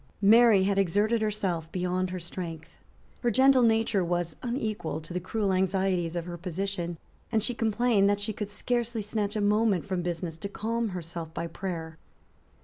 Mary 0.23 0.63
had 0.63 0.79
exerted 0.79 1.21
herself 1.21 1.71
beyond 1.71 2.09
her 2.09 2.17
strength. 2.19 2.71
Her 3.21 3.29
gentle 3.29 3.61
nature 3.61 4.03
was 4.03 4.35
unequal 4.41 4.99
to 4.99 5.13
the 5.13 5.19
cruel 5.19 5.53
anxieties 5.53 6.15
of 6.15 6.25
her 6.25 6.39
position; 6.39 6.97
and 7.31 7.43
she 7.43 7.53
complained 7.53 8.09
that 8.09 8.19
she 8.19 8.33
could 8.33 8.49
scarcely 8.49 9.03
snatch 9.03 9.35
a 9.35 9.41
moment 9.41 9.85
from 9.85 10.01
business 10.01 10.37
to 10.37 10.49
calm 10.49 10.87
herself 10.89 11.31
by 11.35 11.45
prayer. 11.45 11.99